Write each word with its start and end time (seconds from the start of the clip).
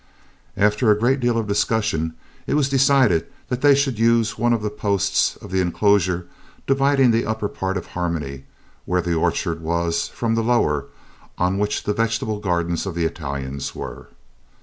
After 0.57 0.89
a 0.89 0.97
great 0.97 1.19
deal 1.19 1.37
of 1.37 1.45
discussion 1.45 2.15
it 2.47 2.55
was 2.55 2.67
decided 2.69 3.27
that 3.49 3.61
they 3.61 3.75
should 3.75 3.99
use 3.99 4.35
one 4.35 4.51
of 4.51 4.63
the 4.63 4.71
posts 4.71 5.35
of 5.35 5.51
the 5.51 5.61
enclosure 5.61 6.25
dividing 6.65 7.11
the 7.11 7.23
upper 7.27 7.47
part 7.47 7.77
of 7.77 7.85
Harmony, 7.85 8.45
where 8.85 9.03
the 9.03 9.13
orchard 9.13 9.61
was, 9.61 10.07
from 10.07 10.33
the 10.33 10.41
lower, 10.41 10.85
on 11.37 11.59
which 11.59 11.83
the 11.83 11.93
vegetable 11.93 12.39
gardens 12.39 12.87
of 12.87 12.95
the 12.95 13.05
Italians 13.05 13.75
were. 13.75 14.07